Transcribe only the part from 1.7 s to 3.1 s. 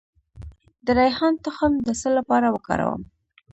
د څه لپاره وکاروم؟